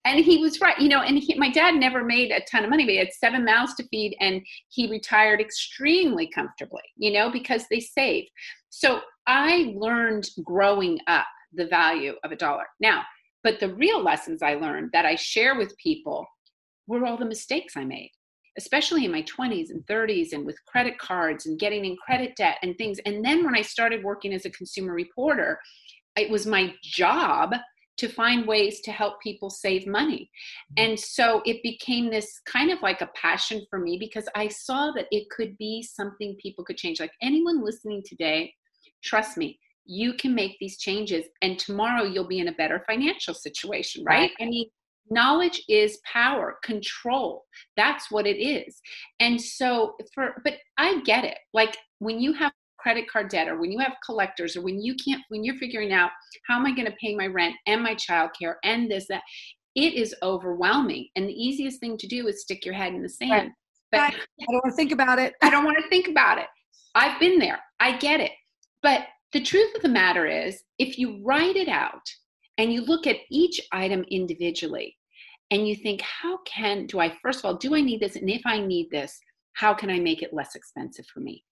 and 0.05 0.23
he 0.23 0.37
was 0.37 0.61
right 0.61 0.79
you 0.79 0.89
know 0.89 1.01
and 1.01 1.17
he, 1.19 1.33
my 1.35 1.49
dad 1.49 1.75
never 1.75 2.03
made 2.03 2.31
a 2.31 2.41
ton 2.49 2.63
of 2.63 2.69
money 2.69 2.85
but 2.85 2.91
he 2.91 2.97
had 2.97 3.13
seven 3.13 3.43
mouths 3.43 3.75
to 3.75 3.87
feed 3.89 4.15
and 4.19 4.41
he 4.69 4.89
retired 4.89 5.41
extremely 5.41 6.27
comfortably 6.27 6.81
you 6.97 7.11
know 7.11 7.29
because 7.29 7.65
they 7.69 7.79
saved 7.79 8.29
so 8.69 9.01
i 9.27 9.73
learned 9.75 10.29
growing 10.43 10.99
up 11.07 11.25
the 11.53 11.65
value 11.65 12.13
of 12.23 12.31
a 12.31 12.35
dollar 12.35 12.65
now 12.79 13.03
but 13.43 13.59
the 13.59 13.73
real 13.75 14.03
lessons 14.03 14.41
I 14.41 14.55
learned 14.55 14.91
that 14.93 15.05
I 15.05 15.15
share 15.15 15.57
with 15.57 15.77
people 15.77 16.27
were 16.87 17.05
all 17.05 17.17
the 17.17 17.25
mistakes 17.25 17.77
I 17.77 17.85
made, 17.85 18.11
especially 18.57 19.05
in 19.05 19.11
my 19.11 19.23
20s 19.23 19.69
and 19.69 19.85
30s 19.85 20.33
and 20.33 20.45
with 20.45 20.63
credit 20.65 20.97
cards 20.97 21.45
and 21.45 21.59
getting 21.59 21.85
in 21.85 21.95
credit 22.05 22.35
debt 22.35 22.57
and 22.63 22.77
things. 22.77 22.99
And 23.05 23.23
then 23.23 23.45
when 23.45 23.55
I 23.55 23.61
started 23.61 24.03
working 24.03 24.33
as 24.33 24.45
a 24.45 24.51
consumer 24.51 24.93
reporter, 24.93 25.59
it 26.17 26.29
was 26.29 26.45
my 26.45 26.73
job 26.83 27.53
to 27.99 28.07
find 28.07 28.47
ways 28.47 28.79
to 28.81 28.91
help 28.91 29.21
people 29.21 29.49
save 29.49 29.85
money. 29.85 30.29
Mm-hmm. 30.77 30.91
And 30.91 30.99
so 30.99 31.41
it 31.45 31.61
became 31.63 32.09
this 32.09 32.41
kind 32.45 32.71
of 32.71 32.81
like 32.81 33.01
a 33.01 33.09
passion 33.15 33.65
for 33.69 33.79
me 33.79 33.97
because 33.99 34.27
I 34.35 34.47
saw 34.47 34.91
that 34.95 35.07
it 35.11 35.29
could 35.29 35.57
be 35.57 35.83
something 35.83 36.37
people 36.41 36.63
could 36.63 36.77
change. 36.77 36.99
Like 36.99 37.13
anyone 37.21 37.63
listening 37.63 38.03
today, 38.05 38.53
trust 39.03 39.37
me, 39.37 39.59
you 39.85 40.13
can 40.13 40.35
make 40.35 40.55
these 40.59 40.77
changes 40.77 41.25
and 41.41 41.57
tomorrow 41.57 42.03
you'll 42.03 42.27
be 42.27 42.39
in 42.39 42.47
a 42.47 42.53
better 42.53 42.83
financial 42.85 43.33
situation 43.33 44.03
right, 44.03 44.19
right. 44.19 44.31
i 44.39 44.45
mean 44.45 44.69
knowledge 45.09 45.63
is 45.67 45.97
power 46.05 46.59
control 46.63 47.43
that's 47.75 48.11
what 48.11 48.27
it 48.27 48.37
is 48.37 48.79
and 49.19 49.41
so 49.41 49.95
for 50.13 50.35
but 50.43 50.53
i 50.77 51.01
get 51.05 51.25
it 51.25 51.39
like 51.53 51.75
when 51.97 52.19
you 52.19 52.33
have 52.33 52.51
credit 52.81 53.09
card 53.11 53.29
debt 53.29 53.47
or 53.47 53.59
when 53.59 53.71
you 53.71 53.79
have 53.79 53.93
collectors 54.05 54.55
or 54.55 54.61
when 54.61 54.81
you 54.81 54.95
can't 54.95 55.21
when 55.29 55.43
you're 55.43 55.57
figuring 55.57 55.91
out 55.91 56.11
how 56.47 56.57
am 56.57 56.65
i 56.65 56.71
going 56.71 56.85
to 56.85 56.95
pay 57.01 57.15
my 57.15 57.27
rent 57.27 57.55
and 57.67 57.81
my 57.81 57.93
child 57.95 58.29
care 58.39 58.57
and 58.63 58.89
this 58.89 59.05
that 59.09 59.21
it 59.75 59.93
is 59.93 60.15
overwhelming. 60.23 61.07
And 61.15 61.27
the 61.27 61.33
easiest 61.33 61.79
thing 61.79 61.97
to 61.97 62.07
do 62.07 62.27
is 62.27 62.41
stick 62.41 62.65
your 62.65 62.73
head 62.73 62.93
in 62.93 63.01
the 63.01 63.09
sand. 63.09 63.31
Right. 63.31 63.51
but 63.91 63.99
i 64.01 64.45
don't 64.45 64.55
want 64.55 64.65
to 64.65 64.75
think 64.75 64.91
about 64.91 65.19
it. 65.19 65.33
I 65.41 65.49
don't 65.49 65.65
want 65.65 65.77
to 65.77 65.89
think 65.89 66.07
about 66.07 66.37
it. 66.37 66.47
I've 66.95 67.19
been 67.19 67.39
there. 67.39 67.59
I 67.79 67.97
get 67.97 68.19
it. 68.19 68.31
But 68.81 69.07
the 69.31 69.41
truth 69.41 69.75
of 69.75 69.81
the 69.81 69.89
matter 69.89 70.25
is, 70.25 70.63
if 70.79 70.97
you 70.97 71.21
write 71.23 71.55
it 71.55 71.67
out 71.67 72.01
and 72.57 72.73
you 72.73 72.81
look 72.81 73.07
at 73.07 73.17
each 73.29 73.61
item 73.71 74.03
individually 74.09 74.95
and 75.51 75.67
you 75.67 75.75
think, 75.75 76.01
how 76.01 76.39
can, 76.45 76.85
do 76.87 76.99
I, 76.99 77.15
first 77.21 77.39
of 77.39 77.45
all, 77.45 77.55
do 77.55 77.75
I 77.75 77.81
need 77.81 77.99
this? 77.99 78.15
And 78.15 78.29
if 78.29 78.41
I 78.45 78.59
need 78.59 78.89
this, 78.91 79.19
how 79.53 79.73
can 79.73 79.89
I 79.89 79.99
make 79.99 80.21
it 80.21 80.33
less 80.33 80.55
expensive 80.55 81.05
for 81.07 81.19
me? 81.19 81.43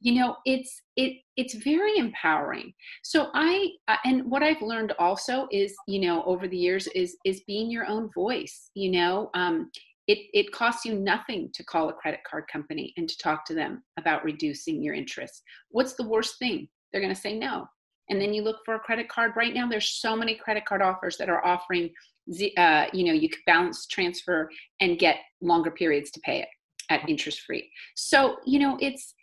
You 0.00 0.14
know 0.14 0.36
it's 0.46 0.80
it 0.96 1.18
it's 1.36 1.54
very 1.54 1.96
empowering 1.96 2.72
so 3.02 3.28
i 3.34 3.68
and 4.04 4.24
what 4.30 4.42
i've 4.42 4.62
learned 4.62 4.92
also 4.98 5.46
is 5.50 5.74
you 5.86 6.00
know 6.00 6.22
over 6.24 6.48
the 6.48 6.56
years 6.56 6.86
is 6.88 7.16
is 7.24 7.42
being 7.46 7.70
your 7.70 7.86
own 7.86 8.08
voice 8.14 8.70
you 8.74 8.90
know 8.90 9.28
um 9.34 9.70
it, 10.06 10.18
it 10.32 10.50
costs 10.50 10.84
you 10.84 10.94
nothing 10.94 11.50
to 11.54 11.62
call 11.62 11.88
a 11.88 11.92
credit 11.92 12.20
card 12.28 12.44
company 12.50 12.92
and 12.96 13.08
to 13.08 13.16
talk 13.18 13.44
to 13.44 13.54
them 13.54 13.84
about 13.96 14.24
reducing 14.24 14.82
your 14.82 14.92
interest. 14.92 15.40
What's 15.68 15.94
the 15.94 16.02
worst 16.02 16.36
thing? 16.40 16.66
they're 16.92 17.00
going 17.00 17.14
to 17.14 17.20
say 17.20 17.36
no. 17.38 17.66
And 18.08 18.20
then 18.20 18.34
you 18.34 18.42
look 18.42 18.58
for 18.64 18.74
a 18.74 18.80
credit 18.80 19.08
card. 19.08 19.32
Right 19.36 19.54
now, 19.54 19.68
there's 19.68 20.00
so 20.00 20.16
many 20.16 20.34
credit 20.34 20.64
card 20.64 20.82
offers 20.82 21.16
that 21.18 21.28
are 21.28 21.44
offering, 21.44 21.90
uh, 22.56 22.86
you 22.92 23.04
know, 23.04 23.12
you 23.12 23.28
could 23.28 23.44
balance 23.46 23.86
transfer 23.86 24.50
and 24.80 24.98
get 24.98 25.16
longer 25.40 25.70
periods 25.70 26.10
to 26.12 26.20
pay 26.20 26.40
it 26.40 26.48
at 26.90 27.08
interest 27.08 27.42
free. 27.42 27.70
So, 27.94 28.38
you 28.44 28.58
know, 28.58 28.76
it's, 28.80 29.14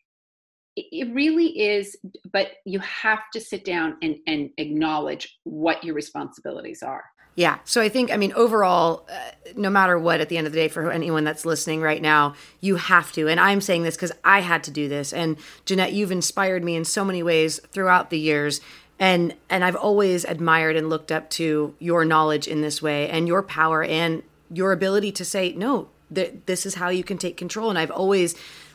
it 0.92 1.14
really 1.14 1.60
is, 1.60 1.98
but 2.32 2.52
you 2.66 2.80
have 2.80 3.20
to 3.34 3.42
sit 3.42 3.66
down 3.66 3.98
and, 4.02 4.18
and 4.28 4.52
acknowledge 4.58 5.40
what 5.44 5.84
your 5.84 5.96
responsibilities 5.96 6.84
are. 6.84 7.06
Yeah. 7.38 7.60
So 7.66 7.82
I 7.82 7.90
think, 7.90 8.12
I 8.12 8.18
mean, 8.18 8.34
overall, 8.34 9.08
uh, 9.12 9.32
no 9.56 9.70
matter 9.70 10.00
what, 10.00 10.22
at 10.22 10.30
the 10.30 10.38
end 10.40 10.48
of 10.48 10.54
the 10.54 10.60
day, 10.60 10.68
for 10.68 10.92
anyone 10.92 11.24
that's 11.24 11.46
listening 11.46 11.82
right 11.82 12.02
now, 12.02 12.34
you 12.62 12.78
have 12.78 13.12
to. 13.12 13.28
And 13.28 13.40
I'm 13.40 13.62
saying 13.62 13.84
this 13.84 13.96
because 13.96 14.12
I 14.24 14.40
had 14.40 14.64
to 14.64 14.72
do 14.72 14.90
this. 14.90 15.14
And 15.14 15.38
Jeanette, 15.66 15.94
you've 15.94 16.12
inspired 16.12 16.64
me 16.64 16.76
in 16.76 16.84
so 16.84 17.06
many 17.06 17.22
ways 17.22 17.60
throughout 17.72 18.10
the 18.10 18.18
years. 18.20 18.60
And 18.98 19.36
and 19.52 19.64
I've 19.64 19.76
always 19.76 20.26
admired 20.26 20.76
and 20.76 20.90
looked 20.90 21.12
up 21.12 21.30
to 21.32 21.76
your 21.78 22.06
knowledge 22.06 22.48
in 22.48 22.62
this 22.62 22.82
way 22.82 23.08
and 23.08 23.28
your 23.28 23.44
power 23.44 23.84
and 23.84 24.24
your 24.52 24.72
ability 24.72 25.12
to 25.12 25.24
say 25.24 25.54
no. 25.54 25.90
Th- 26.14 26.34
this 26.48 26.66
is 26.66 26.74
how 26.74 26.90
you 26.90 27.04
can 27.04 27.20
take 27.20 27.38
control. 27.38 27.70
And 27.70 27.78
I've 27.78 27.92
always 27.92 28.34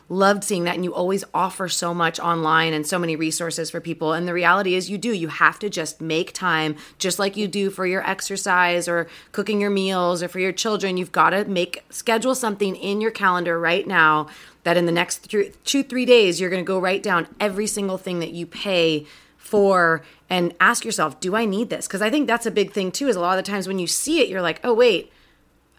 loved 0.09 0.43
seeing 0.43 0.63
that 0.65 0.75
and 0.75 0.83
you 0.83 0.93
always 0.93 1.23
offer 1.33 1.67
so 1.69 1.93
much 1.93 2.19
online 2.19 2.73
and 2.73 2.85
so 2.85 2.99
many 2.99 3.15
resources 3.15 3.71
for 3.71 3.79
people. 3.79 4.13
And 4.13 4.27
the 4.27 4.33
reality 4.33 4.75
is 4.75 4.89
you 4.89 4.97
do. 4.97 5.13
You 5.13 5.29
have 5.29 5.59
to 5.59 5.69
just 5.69 6.01
make 6.01 6.33
time 6.33 6.75
just 6.97 7.19
like 7.19 7.37
you 7.37 7.47
do 7.47 7.69
for 7.69 7.85
your 7.85 8.07
exercise 8.07 8.87
or 8.87 9.07
cooking 9.31 9.61
your 9.61 9.69
meals 9.69 10.21
or 10.21 10.27
for 10.27 10.39
your 10.39 10.51
children. 10.51 10.97
You've 10.97 11.11
got 11.11 11.31
to 11.31 11.45
make 11.45 11.83
schedule 11.89 12.35
something 12.35 12.75
in 12.75 13.01
your 13.01 13.11
calendar 13.11 13.59
right 13.59 13.87
now 13.87 14.27
that 14.63 14.77
in 14.77 14.85
the 14.85 14.91
next 14.91 15.19
three, 15.19 15.51
two 15.63 15.83
three 15.83 16.05
days 16.05 16.39
you're 16.39 16.49
going 16.49 16.63
to 16.63 16.67
go 16.67 16.79
write 16.79 17.03
down 17.03 17.27
every 17.39 17.67
single 17.67 17.97
thing 17.97 18.19
that 18.19 18.31
you 18.31 18.45
pay 18.45 19.05
for 19.37 20.01
and 20.29 20.53
ask 20.59 20.85
yourself 20.85 21.19
do 21.19 21.35
i 21.35 21.45
need 21.45 21.69
this? 21.69 21.87
Because 21.87 22.01
i 22.01 22.09
think 22.09 22.27
that's 22.27 22.45
a 22.45 22.51
big 22.51 22.71
thing 22.71 22.91
too 22.91 23.07
is 23.07 23.15
a 23.15 23.19
lot 23.19 23.37
of 23.37 23.43
the 23.43 23.51
times 23.51 23.67
when 23.67 23.77
you 23.79 23.87
see 23.87 24.21
it 24.21 24.29
you're 24.29 24.41
like 24.41 24.61
oh 24.63 24.73
wait 24.73 25.11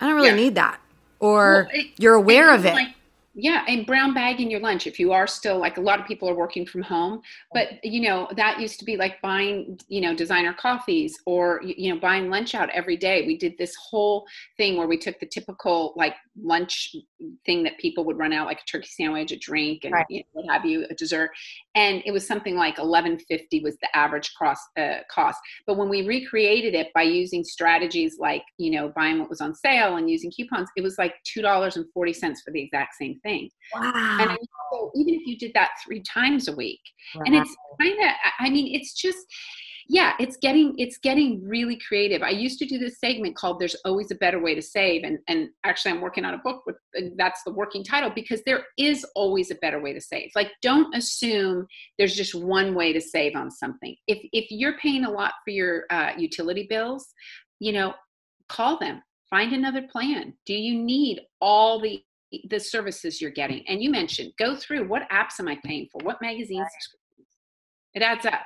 i 0.01 0.07
don't 0.07 0.17
really 0.17 0.29
yeah. 0.29 0.35
need 0.35 0.55
that. 0.57 0.81
Or 1.19 1.69
well, 1.73 1.81
it, 1.81 1.87
you're 1.97 2.15
aware 2.15 2.55
of 2.55 2.67
it. 2.67 2.75
like, 2.75 2.95
yeah, 3.35 3.65
and 3.67 3.85
brown 3.85 4.15
bag 4.15 4.41
in 4.41 4.49
your 4.49 4.61
lunch 4.61 4.87
if 4.87 5.01
you 5.01 5.13
are 5.13 5.27
still 5.27 5.59
like 5.59 5.77
a 5.77 5.81
lot 5.81 5.99
of 5.99 6.07
people 6.07 6.31
are 6.31 6.37
working 6.37 6.65
from 6.65 6.83
home. 6.83 7.21
But 7.53 7.85
you 7.85 8.01
know 8.01 8.29
that 8.37 8.61
used 8.61 8.79
to 8.79 8.85
be 8.85 8.97
like 8.97 9.21
buying 9.23 9.79
you 9.89 10.01
know 10.01 10.15
designer 10.15 10.55
coffees 10.55 11.19
or 11.27 11.61
you 11.65 11.93
know 11.93 12.01
buying 12.01 12.31
lunch 12.31 12.55
out 12.55 12.71
every 12.71 12.97
day. 12.97 13.27
We 13.27 13.37
did 13.37 13.59
this 13.59 13.75
whole 13.75 14.27
thing 14.57 14.77
where 14.77 14.87
we 14.87 14.97
took 14.97 15.19
the 15.19 15.27
typical 15.27 15.95
like 15.97 16.15
lunch 16.41 16.95
thing 17.45 17.65
that 17.65 17.79
people 17.79 18.05
would 18.05 18.19
run 18.19 18.33
out 18.33 18.47
like 18.47 18.61
a 18.61 18.65
turkey 18.65 18.89
sandwich, 18.89 19.33
a 19.33 19.39
drink, 19.39 19.85
and 19.85 19.93
right. 19.93 20.07
you 20.09 20.21
know, 20.21 20.25
what 20.33 20.53
have 20.53 20.65
you, 20.65 20.87
a 20.89 20.95
dessert, 20.95 21.31
and 21.75 22.03
it 22.07 22.13
was 22.13 22.25
something 22.25 22.55
like 22.55 22.79
eleven 22.79 23.19
fifty 23.19 23.61
was 23.61 23.77
the 23.79 23.97
average 23.97 24.33
cost 24.39 24.63
uh, 24.79 24.99
cost. 25.11 25.41
But 25.67 25.77
when 25.77 25.89
we 25.89 26.07
recreated 26.07 26.75
it 26.75 26.93
by 26.95 27.03
using 27.03 27.43
strategies 27.43 28.17
like 28.21 28.43
you 28.59 28.71
know 28.71 28.93
buying 28.95 29.19
what 29.19 29.29
was 29.29 29.41
on 29.41 29.57
sale 29.57 29.97
and 29.97 30.09
using 30.09 30.31
coupons, 30.31 30.69
it 30.77 30.83
was 30.83 30.99
like 30.99 31.15
two 31.25 31.43
dollars 31.43 31.77
and 31.77 31.87
forty 31.93 32.13
cents 32.13 32.41
for 32.45 32.53
the 32.53 32.63
exact 32.63 32.95
same 32.95 33.19
thing. 33.25 33.51
Wow. 33.75 34.19
And 34.21 34.39
so 34.73 34.91
even 34.95 35.15
if 35.15 35.27
you 35.27 35.37
did 35.37 35.53
that 35.55 35.71
three 35.85 36.03
times 36.03 36.49
a 36.49 36.55
week, 36.55 36.81
wow. 37.15 37.23
and 37.27 37.35
it's 37.35 37.57
kind 37.81 37.99
of, 37.99 38.11
I 38.39 38.51
mean, 38.51 38.75
it's 38.75 38.95
just, 38.95 39.27
yeah 39.89 40.15
it's 40.19 40.37
getting 40.39 40.75
it's 40.79 40.99
getting 40.99 41.47
really 41.47 41.79
creative 41.87 42.23
i 42.23 42.31
used 42.31 42.59
to 42.59 42.65
do 42.65 42.79
this 42.79 42.99
segment 42.99 43.37
called 43.37 43.61
there's 43.61 43.77
always 43.85 44.11
a 44.11 44.15
better 44.15 44.41
way 44.41 44.55
to 44.55 44.63
save 44.63 45.05
and 45.05 45.19
and 45.29 45.49
actually 45.65 45.93
i'm 45.93 46.01
working 46.01 46.25
on 46.25 46.35
a 46.35 46.39
book 46.39 46.63
with 46.67 46.77
that's 47.17 47.43
the 47.45 47.53
working 47.53 47.85
title 47.85 48.11
because 48.15 48.41
there 48.47 48.65
is 48.79 49.05
always 49.15 49.51
a 49.51 49.57
better 49.57 49.81
way 49.81 49.93
to 49.93 50.01
save 50.01 50.31
like 50.35 50.51
don't 50.63 50.95
assume 50.95 51.67
there's 51.99 52.17
just 52.17 52.35
one 52.35 52.75
way 52.75 52.93
to 52.93 53.01
save 53.01 53.37
on 53.37 53.51
something 53.51 53.95
if 54.07 54.19
if 54.33 54.47
you're 54.51 54.79
paying 54.79 55.05
a 55.05 55.11
lot 55.11 55.35
for 55.45 55.51
your 55.51 55.85
uh, 55.91 56.13
utility 56.17 56.67
bills 56.69 57.13
you 57.61 57.73
know 57.73 57.93
call 58.49 58.79
them 58.79 59.03
find 59.29 59.53
another 59.53 59.83
plan 59.93 60.33
do 60.47 60.55
you 60.55 60.79
need 60.79 61.21
all 61.41 61.81
the 61.81 62.03
the 62.49 62.61
services 62.61 63.21
you're 63.21 63.31
getting. 63.31 63.67
And 63.69 63.83
you 63.83 63.91
mentioned 63.91 64.33
go 64.39 64.57
through 64.57 64.87
what 64.89 65.09
apps 65.11 65.41
am 65.41 65.49
I 65.49 65.59
paying 65.65 65.89
for? 65.91 66.01
What 66.05 66.21
magazines? 66.21 66.67
It 67.95 68.03
adds 68.03 68.27
up. 68.27 68.41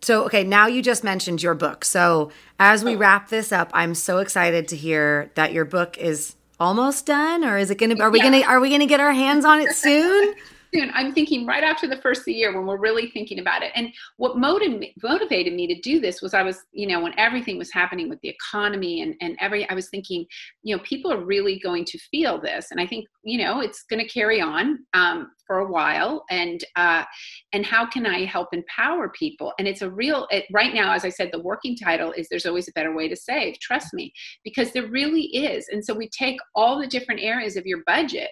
So, 0.00 0.24
okay, 0.24 0.42
now 0.42 0.66
you 0.66 0.82
just 0.82 1.04
mentioned 1.04 1.42
your 1.42 1.54
book. 1.54 1.84
So, 1.84 2.32
as 2.58 2.84
we 2.84 2.96
wrap 2.96 3.28
this 3.28 3.52
up, 3.52 3.70
I'm 3.72 3.94
so 3.94 4.18
excited 4.18 4.66
to 4.68 4.76
hear 4.76 5.30
that 5.36 5.52
your 5.52 5.64
book 5.64 5.96
is 5.96 6.34
almost 6.58 7.06
done 7.06 7.44
or 7.44 7.58
is 7.58 7.70
it 7.70 7.78
going 7.78 7.96
to 7.96 8.00
are 8.00 8.10
we 8.10 8.18
yeah. 8.18 8.30
going 8.30 8.42
to 8.42 8.48
are 8.48 8.60
we 8.60 8.68
going 8.68 8.80
to 8.80 8.86
get 8.86 9.00
our 9.00 9.12
hands 9.12 9.44
on 9.44 9.60
it 9.60 9.74
soon? 9.74 10.34
soon. 10.74 10.90
I'm 10.94 11.12
thinking 11.12 11.46
right 11.46 11.62
after 11.62 11.86
the 11.86 11.96
first 11.96 12.20
of 12.20 12.24
the 12.26 12.32
year 12.32 12.54
when 12.54 12.66
we're 12.66 12.78
really 12.78 13.10
thinking 13.10 13.38
about 13.38 13.62
it. 13.62 13.72
And 13.74 13.92
what 14.16 14.38
motivated 14.38 14.90
motivated 15.02 15.52
me 15.52 15.66
to 15.66 15.80
do 15.80 16.00
this 16.00 16.22
was 16.22 16.34
I 16.34 16.42
was, 16.42 16.60
you 16.72 16.86
know, 16.86 17.00
when 17.00 17.18
everything 17.18 17.58
was 17.58 17.72
happening 17.72 18.08
with 18.08 18.20
the 18.22 18.28
economy 18.28 19.02
and, 19.02 19.14
and 19.20 19.36
every, 19.40 19.68
I 19.68 19.74
was 19.74 19.88
thinking, 19.88 20.26
you 20.62 20.76
know, 20.76 20.82
people 20.82 21.12
are 21.12 21.24
really 21.24 21.58
going 21.58 21.84
to 21.86 21.98
feel 22.10 22.40
this. 22.40 22.68
And 22.70 22.80
I 22.80 22.86
think, 22.86 23.06
you 23.24 23.42
know, 23.42 23.60
it's 23.60 23.84
going 23.84 24.04
to 24.04 24.08
carry 24.08 24.40
on 24.40 24.80
um, 24.94 25.30
for 25.46 25.58
a 25.58 25.70
while. 25.70 26.24
And, 26.30 26.64
uh, 26.76 27.04
and 27.52 27.66
how 27.66 27.86
can 27.86 28.06
I 28.06 28.24
help 28.24 28.48
empower 28.52 29.10
people? 29.10 29.52
And 29.58 29.68
it's 29.68 29.82
a 29.82 29.90
real, 29.90 30.26
it, 30.30 30.44
right 30.52 30.72
now, 30.72 30.92
as 30.92 31.04
I 31.04 31.08
said, 31.10 31.30
the 31.32 31.40
working 31.40 31.76
title 31.76 32.12
is 32.12 32.28
There's 32.28 32.46
Always 32.46 32.68
a 32.68 32.72
Better 32.72 32.94
Way 32.94 33.08
to 33.08 33.16
Save. 33.16 33.58
Trust 33.60 33.92
me, 33.92 34.12
because 34.44 34.72
there 34.72 34.86
really 34.86 35.24
is. 35.36 35.66
And 35.70 35.84
so 35.84 35.94
we 35.94 36.08
take 36.08 36.38
all 36.54 36.80
the 36.80 36.86
different 36.86 37.20
areas 37.20 37.56
of 37.56 37.66
your 37.66 37.82
budget 37.86 38.30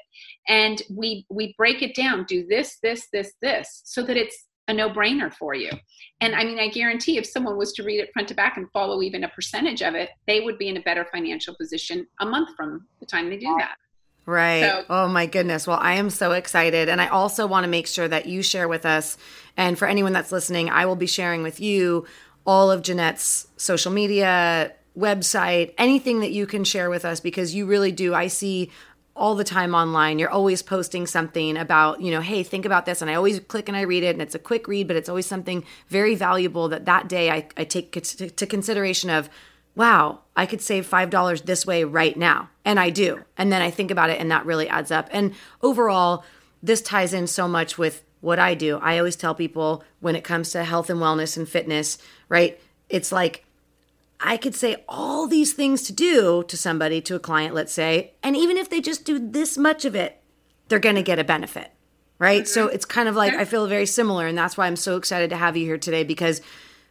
and 0.49 0.83
we 0.91 1.27
we 1.31 1.55
break 1.57 1.83
it 1.83 1.95
down 1.95 2.25
do 2.25 2.47
this 2.47 2.79
this 2.83 3.09
this 3.13 3.33
this 3.43 3.83
so 3.85 4.03
that 4.03 4.17
it's 4.17 4.47
a 4.69 4.73
no-brainer 4.73 5.33
for 5.33 5.55
you 5.55 5.71
and 6.21 6.35
i 6.35 6.45
mean 6.45 6.59
i 6.59 6.69
guarantee 6.69 7.17
if 7.19 7.27
someone 7.27 7.57
was 7.57 7.73
to 7.73 7.83
read 7.83 8.01
it 8.01 8.11
front 8.13 8.29
to 8.29 8.35
back 8.35 8.57
and 8.57 8.71
follow 8.73 9.03
even 9.03 9.25
a 9.25 9.29
percentage 9.31 9.83
of 9.83 9.95
it 9.95 10.11
they 10.27 10.41
would 10.41 10.59
be 10.59 10.69
in 10.69 10.77
a 10.77 10.83
better 10.83 11.07
financial 11.13 11.55
position 11.57 12.07
a 12.21 12.27
month 12.27 12.51
from 12.57 12.87
the 13.01 13.07
time 13.07 13.29
they 13.29 13.39
do 13.39 13.55
that 13.59 13.77
Right. 14.27 14.61
So, 14.61 14.85
oh 14.89 15.09
my 15.09 15.27
goodness. 15.27 15.67
Well, 15.67 15.79
I 15.81 15.95
am 15.95 16.09
so 16.09 16.33
excited. 16.33 16.89
And 16.89 17.01
I 17.01 17.09
also 17.09 17.47
want 17.47 17.65
to 17.65 17.69
make 17.69 17.89
sure 17.89 18.07
that 18.07 18.27
you 18.27 18.43
share 18.43 18.69
with 18.69 18.87
us. 18.87 19.17
And 19.57 19.77
for 19.77 19.89
anyone 19.89 20.13
that's 20.13 20.31
listening, 20.31 20.71
I 20.71 20.87
will 20.87 20.95
be 20.95 21.07
sharing 21.07 21.43
with 21.43 21.59
you 21.59 22.07
all 22.47 22.71
of 22.71 22.83
Jeanette's 22.83 23.49
social 23.57 23.91
media, 23.91 24.73
website, 24.97 25.75
anything 25.79 26.21
that 26.21 26.33
you 26.33 26.47
can 26.47 26.65
share 26.65 26.91
with 26.91 27.05
us 27.05 27.21
because 27.21 27.55
you 27.55 27.67
really 27.67 27.93
do. 27.93 28.15
I 28.15 28.27
see 28.27 28.71
all 29.21 29.35
the 29.35 29.45
time 29.45 29.75
online. 29.75 30.19
You're 30.19 30.31
always 30.31 30.63
posting 30.63 31.07
something 31.07 31.59
about, 31.59 32.01
you 32.01 32.11
know, 32.11 32.23
hey, 32.23 32.43
think 32.43 32.65
about 32.65 32.87
this. 32.87 33.03
And 33.03 33.11
I 33.11 33.15
always 33.15 33.39
click 33.39 33.69
and 33.69 33.77
I 33.77 33.83
read 33.83 34.03
it, 34.03 34.15
and 34.15 34.23
it's 34.23 34.35
a 34.35 34.39
quick 34.39 34.67
read, 34.67 34.89
but 34.89 34.97
it's 34.97 35.11
always 35.11 35.27
something 35.27 35.63
very 35.89 36.15
valuable 36.15 36.71
that 36.71 36.87
that 36.87 37.07
day 37.07 37.31
I, 37.31 37.47
I 37.55 37.65
take 37.65 37.93
to, 37.93 38.31
to 38.31 38.47
consideration 38.47 39.11
of, 39.11 39.29
wow, 39.77 40.21
I 40.35 40.47
could 40.47 40.63
save 40.63 40.89
$5 40.89 41.45
this 41.45 41.67
way 41.67 41.85
right 41.85 42.17
now. 42.17 42.49
And 42.65 42.81
I 42.81 42.89
do. 42.89 43.23
And 43.37 43.53
then 43.53 43.61
I 43.61 43.71
think 43.71 43.91
about 43.91 44.09
it, 44.09 44.19
and 44.19 44.31
that 44.31 44.47
really 44.47 44.69
adds 44.71 44.91
up. 44.91 45.11
And 45.13 45.35
overall, 45.61 46.25
this 46.63 46.81
ties 46.81 47.13
in 47.13 47.27
so 47.27 47.47
much 47.47 47.77
with 47.77 48.03
what 48.23 48.39
I 48.39 48.55
do. 48.55 48.79
I 48.79 48.97
always 48.97 49.17
tell 49.17 49.35
people 49.35 49.85
when 50.01 50.17
it 50.17 50.25
comes 50.25 50.51
to 50.53 50.65
health 50.65 50.89
and 50.89 50.99
wellness 50.99 51.37
and 51.37 51.47
fitness, 51.47 51.99
right? 52.31 52.59
It's 52.89 53.13
like 53.13 53.45
I 54.21 54.37
could 54.37 54.55
say 54.55 54.85
all 54.89 55.27
these 55.27 55.55
things 55.55 55.83
to 55.85 55.93
do 55.93 56.45
to 56.47 56.57
somebody, 56.57 57.01
to 57.03 57.17
a 57.17 57.19
client, 57.19 57.55
let's 57.55 57.73
say, 57.73 58.13
and 58.23 58.37
even 58.37 58.57
if 58.57 58.69
they 58.69 58.81
just 58.81 59.05
do 59.05 59.19
this 59.19 59.57
much 59.57 59.85
of 59.85 59.95
it, 59.95 60.21
they're 60.69 60.79
going 60.79 60.97
to 60.97 61.03
get 61.03 61.19
a 61.19 61.25
benefit, 61.25 61.71
right? 62.19 62.43
Mm-hmm. 62.43 62.49
So 62.49 62.69
it's 62.69 62.85
kind 62.85 63.09
of 63.09 63.17
like 63.17 63.35
I 63.35 63.45
feel 63.45 63.67
very 63.67 63.87
similar. 63.87 64.27
And 64.27 64.37
that's 64.37 64.57
why 64.57 64.67
I'm 64.67 64.77
so 64.77 64.97
excited 64.97 65.31
to 65.31 65.37
have 65.37 65.57
you 65.57 65.65
here 65.65 65.79
today 65.79 66.05
because 66.05 66.43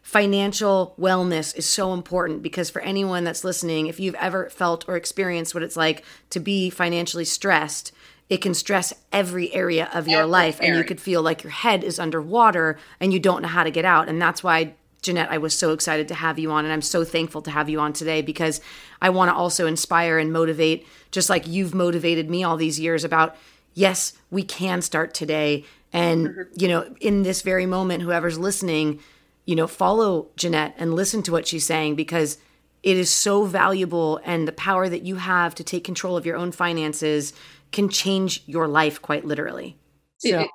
financial 0.02 0.96
wellness 1.00 1.56
is 1.56 1.68
so 1.68 1.94
important. 1.94 2.42
Because 2.42 2.70
for 2.70 2.82
anyone 2.82 3.24
that's 3.24 3.44
listening, 3.44 3.88
if 3.88 4.00
you've 4.00 4.16
ever 4.16 4.50
felt 4.50 4.88
or 4.88 4.96
experienced 4.96 5.54
what 5.54 5.64
it's 5.64 5.78
like 5.78 6.04
to 6.32 6.40
be 6.40 6.70
financially 6.70 7.26
stressed, 7.26 7.92
it 8.30 8.38
can 8.38 8.54
stress 8.54 8.94
every 9.12 9.54
area 9.54 9.90
of 9.94 10.08
your 10.08 10.22
every 10.22 10.32
life 10.32 10.60
area. 10.60 10.72
and 10.72 10.80
you 10.80 10.86
could 10.86 11.02
feel 11.02 11.22
like 11.22 11.44
your 11.44 11.52
head 11.52 11.84
is 11.84 12.00
underwater 12.00 12.78
and 13.00 13.14
you 13.14 13.20
don't 13.20 13.42
know 13.42 13.48
how 13.48 13.64
to 13.64 13.72
get 13.72 13.86
out 13.86 14.08
and 14.08 14.22
that's 14.22 14.44
why 14.44 14.74
Jeanette, 15.02 15.32
I 15.32 15.38
was 15.38 15.58
so 15.58 15.72
excited 15.72 16.08
to 16.10 16.14
have 16.14 16.38
you 16.38 16.52
on, 16.52 16.66
and 16.66 16.74
I'm 16.74 16.82
so 16.82 17.04
thankful 17.04 17.42
to 17.44 17.52
have 17.52 17.70
you 17.70 17.80
on 17.80 17.94
today 17.94 18.22
because 18.22 18.60
I 19.02 19.10
want 19.10 19.30
to 19.30 19.36
also 19.36 19.66
inspire 19.66 20.18
and 20.18 20.34
motivate, 20.34 20.86
just 21.12 21.30
like 21.30 21.48
you've 21.48 21.74
motivated 21.74 22.30
me 22.30 22.44
all 22.44 22.58
these 22.58 22.80
years 22.80 23.04
about, 23.04 23.36
yes, 23.74 24.14
we 24.30 24.44
can 24.44 24.82
start 24.82 25.14
today. 25.14 25.64
And, 25.94 26.46
you 26.56 26.68
know, 26.68 26.94
in 27.00 27.24
this 27.24 27.42
very 27.42 27.66
moment, 27.66 28.04
whoever's 28.04 28.38
listening, 28.38 29.00
you 29.46 29.56
know, 29.56 29.68
follow 29.68 30.28
Jeanette 30.36 30.76
and 30.78 30.94
listen 30.94 31.24
to 31.24 31.32
what 31.32 31.48
she's 31.48 31.66
saying 31.66 31.96
because 31.96 32.38
it 32.84 32.98
is 32.98 33.10
so 33.10 33.46
valuable. 33.46 34.20
And 34.26 34.48
the 34.48 34.52
power 34.52 34.90
that 34.90 35.04
you 35.04 35.16
have 35.16 35.56
to 35.56 35.64
take 35.64 35.84
control 35.84 36.18
of 36.18 36.26
your 36.26 36.36
own 36.36 36.52
finances 36.52 37.34
can 37.72 37.90
change 37.90 38.44
your 38.46 38.68
life 38.68 39.02
quite 39.02 39.26
literally. 39.26 39.78
So, 40.18 40.46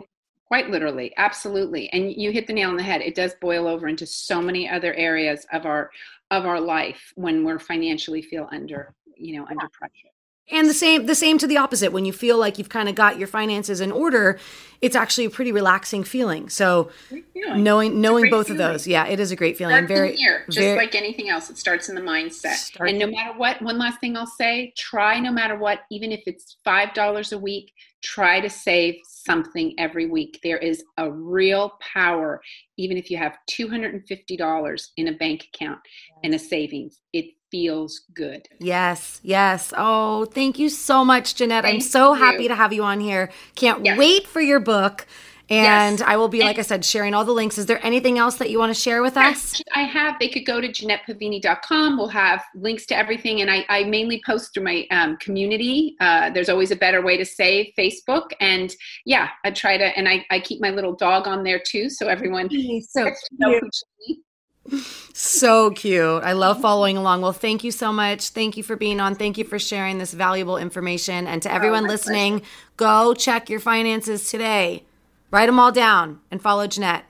quite 0.47 0.71
literally 0.71 1.13
absolutely 1.17 1.89
and 1.91 2.13
you 2.13 2.31
hit 2.31 2.47
the 2.47 2.53
nail 2.53 2.71
on 2.71 2.77
the 2.77 2.83
head 2.83 3.01
it 3.01 3.15
does 3.15 3.35
boil 3.41 3.67
over 3.67 3.89
into 3.89 4.07
so 4.07 4.41
many 4.41 4.69
other 4.69 4.95
areas 4.95 5.47
of 5.53 5.67
our 5.67 5.91
of 6.31 6.47
our 6.47 6.61
life 6.61 7.13
when 7.17 7.45
we're 7.45 7.59
financially 7.59 8.23
feel 8.23 8.49
under 8.53 8.95
you 9.17 9.37
know 9.37 9.47
under 9.47 9.69
pressure 9.73 10.14
and 10.51 10.69
the 10.69 10.75
same 10.75 11.07
the 11.07 11.15
same 11.15 11.39
to 11.39 11.47
the 11.47 11.57
opposite. 11.57 11.93
When 11.93 12.05
you 12.05 12.13
feel 12.13 12.39
like 12.39 12.59
you've 12.59 12.69
kind 12.69 12.89
of 12.89 12.95
got 12.95 13.19
your 13.19 13.29
finances 13.29 13.81
in 13.81 13.93
order 13.93 14.39
it's 14.85 14.95
actually 14.97 15.25
a 15.25 15.31
pretty 15.31 15.51
relaxing 15.51 16.05
feeling. 16.05 16.51
So 16.51 16.91
feeling. 17.09 17.63
knowing 17.63 18.01
knowing 18.03 18.29
both 18.29 18.49
feeling. 18.49 18.61
of 18.61 18.73
those 18.73 18.87
yeah 18.87 19.07
it 19.07 19.19
is 19.19 19.31
a 19.31 19.37
great 19.37 19.57
feeling. 19.57 19.87
Very 19.87 20.15
here 20.15 20.45
just 20.47 20.59
very, 20.59 20.77
like 20.77 20.95
anything 20.95 21.31
else 21.31 21.49
it 21.49 21.57
starts 21.57 21.89
in 21.89 21.95
the 21.95 22.03
mindset. 22.03 22.55
Start, 22.55 22.91
and 22.91 22.99
no 22.99 23.07
matter 23.07 23.37
what 23.39 23.63
one 23.63 23.79
last 23.79 24.01
thing 24.01 24.17
i'll 24.17 24.27
say 24.27 24.73
try 24.77 25.19
no 25.19 25.33
matter 25.33 25.57
what 25.57 25.81
even 25.91 26.13
if 26.13 26.21
it's 26.27 26.59
five 26.65 26.93
dollars 26.93 27.33
a 27.33 27.39
week 27.39 27.73
try 28.03 28.39
to 28.39 28.51
save 28.51 28.97
something 29.07 29.75
every 29.79 30.07
week. 30.07 30.39
There 30.43 30.59
is 30.59 30.85
a 30.99 31.11
real 31.11 31.73
power 31.81 32.41
even 32.77 32.97
if 32.97 33.11
you 33.11 33.17
have 33.17 33.39
$250 33.51 34.89
in 34.97 35.09
a 35.09 35.13
bank 35.13 35.49
account 35.55 35.79
and 36.23 36.35
a 36.35 36.39
savings. 36.39 37.01
It 37.13 37.27
feels 37.55 38.01
good. 38.15 38.49
Yes, 38.59 39.21
yes. 39.23 39.73
Oh, 39.77 40.25
thank 40.25 40.59
you 40.59 40.69
so 40.69 41.05
much, 41.05 41.37
Jeanette. 41.37 41.65
I'm 41.65 41.81
so 41.81 42.13
you. 42.13 42.21
happy 42.21 42.49
to 42.49 42.55
have 42.57 42.73
you 42.73 42.83
on 42.83 42.99
here. 42.99 43.31
Can't 43.55 43.85
Yes. 43.85 43.97
wait 43.97 44.27
for 44.27 44.41
your 44.41 44.59
book. 44.59 45.07
And 45.49 46.01
Yes. 46.01 46.09
I 46.09 46.17
will 46.17 46.27
be, 46.29 46.41
like 46.41 46.59
I 46.59 46.63
said, 46.63 46.85
sharing 46.85 47.15
all 47.15 47.25
the 47.25 47.31
links. 47.31 47.57
Is 47.57 47.67
there 47.67 47.79
anything 47.87 48.19
else 48.19 48.37
that 48.39 48.51
you 48.51 48.59
want 48.59 48.75
to 48.75 48.81
share 48.81 49.03
with 49.03 49.17
us? 49.17 49.63
I 49.73 49.83
have. 49.83 50.19
They 50.19 50.29
could 50.29 50.47
go 50.47 50.61
to 50.61 50.67
JeanettePavini.com. 50.67 51.97
We'll 51.97 52.09
have 52.09 52.43
links 52.57 52.87
to 52.87 52.97
everything. 52.97 53.41
And 53.43 53.49
I, 53.49 53.65
I 53.69 53.85
mainly 53.85 54.21
post 54.27 54.53
through 54.53 54.65
my 54.65 54.87
um, 54.91 55.17
community. 55.19 55.95
Uh, 56.01 56.31
there's 56.31 56.49
always 56.49 56.73
a 56.73 56.77
better 56.77 57.03
way 57.03 57.17
to 57.17 57.25
say 57.25 57.73
Facebook. 57.79 58.33
And 58.41 58.75
yeah, 59.05 59.29
I 59.45 59.53
try 59.53 59.77
to, 59.77 59.85
and 59.97 60.09
I, 60.09 60.25
I 60.31 60.41
keep 60.41 60.61
my 60.61 60.71
little 60.71 60.95
dog 60.97 61.29
on 61.29 61.45
there 61.45 61.61
too. 61.65 61.89
So 61.89 62.09
everyone 62.09 62.49
so 62.49 63.05
gets 63.05 63.29
to 64.71 64.77
know 64.77 64.79
who 64.79 64.85
she 64.85 65.11
is. 65.13 65.17
So 65.17 65.71
cute. 65.71 66.23
I 66.23 66.33
love 66.33 66.61
following 66.61 66.97
along. 66.97 67.23
Well, 67.23 67.33
thank 67.33 67.65
you 67.65 67.71
so 67.71 67.93
much. 67.93 68.31
Thank 68.31 68.57
you 68.57 68.63
for 68.63 68.77
being 68.77 69.01
on. 69.01 69.15
Thank 69.15 69.39
you 69.39 69.45
for 69.45 69.59
sharing 69.59 69.99
this 69.99 70.13
valuable 70.13 70.57
information. 70.57 71.27
And 71.27 71.43
to 71.43 71.51
oh, 71.51 71.55
everyone 71.55 71.85
my 71.85 71.91
listening, 71.91 72.43
go 72.77 73.15
check 73.15 73.49
your 73.49 73.61
finances 73.61 74.29
today. 74.31 74.85
Write 75.31 75.47
them 75.47 75.59
all 75.59 75.73
down 75.73 76.21
and 76.31 76.41
follow 76.41 76.67
Jeanette. 76.67 77.05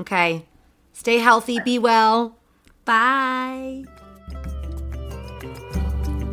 Okay. 0.00 0.46
Stay 0.92 1.18
healthy, 1.18 1.60
be 1.60 1.78
well. 1.78 2.38
Bye. 2.84 3.84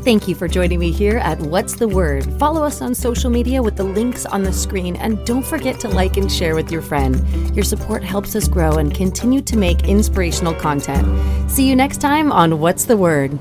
Thank 0.03 0.27
you 0.27 0.35
for 0.35 0.49
joining 0.49 0.79
me 0.79 0.91
here 0.91 1.17
at 1.19 1.39
What's 1.39 1.75
the 1.75 1.87
Word. 1.87 2.25
Follow 2.37 2.61
us 2.61 2.81
on 2.81 2.93
social 2.93 3.29
media 3.29 3.63
with 3.63 3.77
the 3.77 3.85
links 3.85 4.25
on 4.25 4.43
the 4.43 4.51
screen 4.51 4.97
and 4.97 5.25
don't 5.25 5.45
forget 5.45 5.79
to 5.79 5.87
like 5.87 6.17
and 6.17 6.29
share 6.29 6.55
with 6.55 6.69
your 6.69 6.81
friend. 6.81 7.15
Your 7.55 7.63
support 7.63 8.03
helps 8.03 8.35
us 8.35 8.49
grow 8.49 8.73
and 8.73 8.93
continue 8.93 9.39
to 9.39 9.55
make 9.55 9.87
inspirational 9.87 10.55
content. 10.55 11.07
See 11.49 11.69
you 11.69 11.77
next 11.77 12.01
time 12.01 12.33
on 12.33 12.59
What's 12.59 12.83
the 12.83 12.97
Word. 12.97 13.39